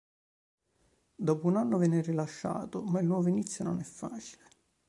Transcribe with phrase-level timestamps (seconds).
[1.13, 4.39] Dopo un anno viene rilasciato, ma il nuovo inizio non è felice.